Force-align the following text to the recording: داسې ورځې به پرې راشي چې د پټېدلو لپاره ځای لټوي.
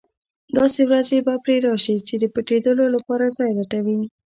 داسې 0.57 0.81
ورځې 0.89 1.17
به 1.25 1.33
پرې 1.43 1.55
راشي 1.67 1.95
چې 2.07 2.15
د 2.19 2.25
پټېدلو 2.35 2.85
لپاره 2.95 3.33
ځای 3.37 3.51
لټوي. 3.59 3.99